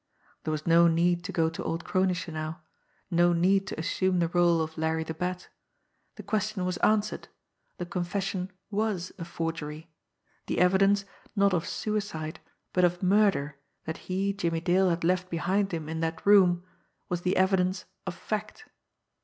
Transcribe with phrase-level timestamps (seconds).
[0.43, 2.63] There was no need to go to old Kronische now,
[3.11, 5.49] no need to assume the role of Larry the Bat.
[6.15, 7.27] The question was answered
[7.77, 9.91] the confession was a forgery
[10.47, 12.39] the evidence, not of suicide,
[12.73, 16.63] but of murder, that he, Jimmie Dale, had left behind him in that room,
[17.07, 18.65] was the evidence of fact.